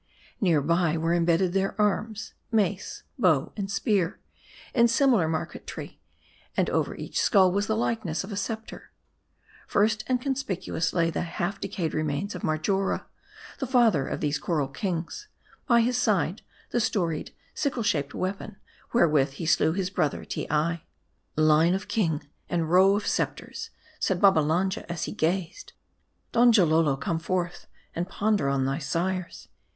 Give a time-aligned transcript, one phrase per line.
[0.41, 2.81] Near by, were imbedded their arms: maee,
[3.19, 4.19] bow, and spear,
[4.73, 6.01] in similar marquetry;
[6.57, 8.89] and over each skull was the likeness of a scepter.
[9.67, 13.05] First and conspicuous lay the half decayed remains of Marjora,
[13.59, 15.27] the father of these Coral Kings;
[15.67, 16.41] by his side,
[16.71, 18.57] the storied, sickle shaped weapon,
[18.93, 20.81] wherewith he slew his brother Teei."
[21.35, 25.73] Line of kings and row of scepters," said Babbalanja as he gazed."
[26.33, 29.47] Donjalolo, come forth and ponder on thy sires.